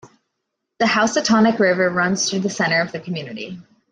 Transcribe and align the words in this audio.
The 0.79 0.85
Housatonic 0.87 1.59
River 1.59 1.87
runs 1.91 2.27
through 2.27 2.39
the 2.39 2.49
center 2.49 2.81
of 2.81 2.91
the 2.91 2.99
community. 2.99 3.59